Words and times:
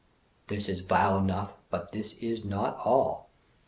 This 0.47 0.67
is 0.67 0.81
vile 0.81 1.19
enough, 1.19 1.53
but 1.69 1.91
this 1.91 2.13
is 2.13 2.43
not 2.43 2.75
all. 2.83 3.29